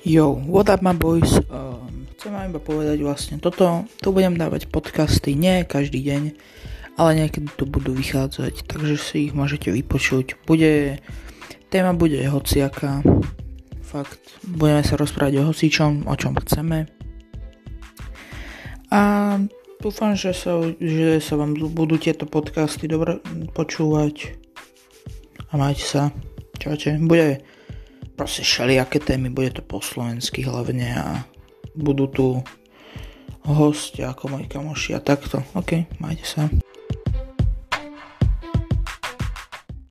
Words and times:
Yo, 0.00 0.32
what 0.32 0.72
up 0.72 0.80
my 0.80 0.96
boys? 0.96 1.44
Um, 1.52 2.08
chcem 2.16 2.32
vám 2.32 2.48
iba 2.48 2.56
povedať 2.56 3.04
vlastne 3.04 3.36
toto, 3.36 3.84
tu 4.00 4.16
budem 4.16 4.32
dávať 4.32 4.72
podcasty 4.72 5.36
nie 5.36 5.60
každý 5.68 6.00
deň, 6.00 6.22
ale 6.96 7.10
niekedy 7.20 7.52
tu 7.52 7.68
budú 7.68 7.92
vychádzať, 7.92 8.64
takže 8.64 8.96
si 8.96 9.28
ich 9.28 9.36
môžete 9.36 9.68
vypočuť. 9.68 10.40
Bude, 10.48 11.04
téma 11.68 11.92
bude 11.92 12.16
hociaká, 12.16 13.04
fakt, 13.84 14.40
budeme 14.40 14.80
sa 14.80 14.96
rozprávať 14.96 15.44
o 15.44 15.52
hocičom, 15.52 16.08
o 16.08 16.14
čom 16.16 16.32
chceme. 16.48 16.88
A 18.88 19.00
dúfam, 19.84 20.16
že 20.16 20.32
sa, 20.32 20.64
že 20.80 21.20
sa 21.20 21.36
vám 21.36 21.52
budú 21.76 22.00
tieto 22.00 22.24
podcasty 22.24 22.88
dobre 22.88 23.20
počúvať 23.52 24.32
a 25.52 25.60
majte 25.60 25.84
sa. 25.84 26.02
Čaute, 26.56 26.96
bude 27.04 27.44
proste 28.20 28.44
všelijaké 28.44 29.00
témy, 29.00 29.30
bude 29.32 29.50
to 29.50 29.62
po 29.64 29.80
slovensky 29.80 30.44
hlavne 30.44 30.92
a 30.92 31.24
budú 31.72 32.04
tu 32.04 32.44
hostia 33.48 34.12
ako 34.12 34.36
moji 34.36 34.44
kamoši 34.44 34.92
a 34.92 35.00
takto. 35.00 35.40
OK, 35.56 35.88
majte 35.96 36.28
sa. 36.28 36.52